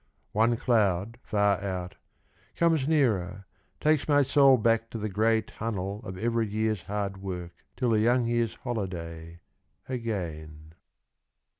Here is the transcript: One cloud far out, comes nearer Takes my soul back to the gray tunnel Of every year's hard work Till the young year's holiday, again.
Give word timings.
One 0.31 0.57
cloud 0.57 1.19
far 1.21 1.61
out, 1.63 1.93
comes 2.55 2.87
nearer 2.87 3.45
Takes 3.79 4.07
my 4.07 4.23
soul 4.23 4.57
back 4.57 4.89
to 4.89 4.97
the 4.97 5.09
gray 5.09 5.43
tunnel 5.43 6.01
Of 6.03 6.17
every 6.17 6.47
year's 6.47 6.81
hard 6.81 7.17
work 7.21 7.53
Till 7.77 7.91
the 7.91 7.99
young 7.99 8.25
year's 8.25 8.55
holiday, 8.55 9.41
again. 9.87 10.73